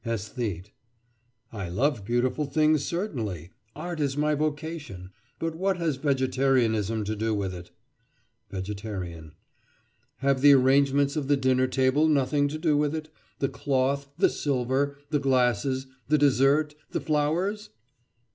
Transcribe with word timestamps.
ÆSTHETE: 0.03 0.71
I 1.53 1.69
love 1.69 2.03
beautiful 2.03 2.47
things, 2.47 2.83
certainly. 2.83 3.51
Art 3.75 3.99
is 3.99 4.17
my 4.17 4.33
vocation. 4.33 5.11
But 5.37 5.53
what 5.53 5.77
has 5.77 5.97
vegetarianism 5.97 7.03
to 7.03 7.15
do 7.15 7.35
with 7.35 7.53
it? 7.53 7.69
VEGETARIAN: 8.49 9.33
Have 10.17 10.41
the 10.41 10.53
arrangements 10.53 11.15
of 11.15 11.27
the 11.27 11.37
dinner 11.37 11.67
table 11.67 12.07
nothing 12.07 12.47
to 12.47 12.57
do 12.57 12.75
with 12.75 12.95
it—the 12.95 13.49
cloth, 13.49 14.09
the 14.17 14.29
silver, 14.29 14.97
the 15.11 15.19
glasses, 15.19 15.85
the 16.07 16.17
dessert, 16.17 16.73
the 16.89 16.99
flowers? 17.01 17.69